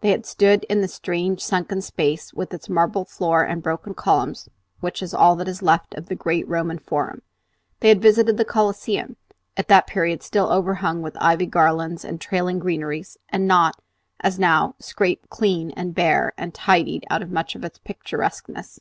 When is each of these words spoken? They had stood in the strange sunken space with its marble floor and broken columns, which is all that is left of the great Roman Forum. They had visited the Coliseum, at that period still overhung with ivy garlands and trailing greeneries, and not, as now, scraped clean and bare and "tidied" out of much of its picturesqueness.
They 0.00 0.08
had 0.08 0.24
stood 0.24 0.64
in 0.70 0.80
the 0.80 0.88
strange 0.88 1.42
sunken 1.44 1.82
space 1.82 2.32
with 2.32 2.54
its 2.54 2.66
marble 2.70 3.04
floor 3.04 3.42
and 3.42 3.62
broken 3.62 3.92
columns, 3.92 4.48
which 4.80 5.02
is 5.02 5.12
all 5.12 5.36
that 5.36 5.48
is 5.48 5.60
left 5.60 5.92
of 5.96 6.06
the 6.06 6.14
great 6.14 6.48
Roman 6.48 6.78
Forum. 6.78 7.20
They 7.80 7.90
had 7.90 8.00
visited 8.00 8.38
the 8.38 8.44
Coliseum, 8.46 9.16
at 9.54 9.68
that 9.68 9.86
period 9.86 10.22
still 10.22 10.50
overhung 10.50 11.02
with 11.02 11.14
ivy 11.20 11.44
garlands 11.44 12.06
and 12.06 12.18
trailing 12.18 12.58
greeneries, 12.58 13.18
and 13.28 13.46
not, 13.46 13.78
as 14.20 14.38
now, 14.38 14.76
scraped 14.78 15.28
clean 15.28 15.72
and 15.72 15.94
bare 15.94 16.32
and 16.38 16.54
"tidied" 16.54 17.04
out 17.10 17.20
of 17.20 17.30
much 17.30 17.54
of 17.54 17.62
its 17.62 17.76
picturesqueness. 17.76 18.80